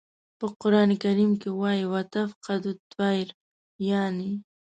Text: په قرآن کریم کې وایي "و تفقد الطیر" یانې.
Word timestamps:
په 0.39 0.45
قرآن 0.61 0.89
کریم 1.03 1.31
کې 1.41 1.49
وایي 1.59 1.83
"و 1.91 1.95
تفقد 2.13 2.61
الطیر" 2.73 3.27
یانې. 3.89 4.31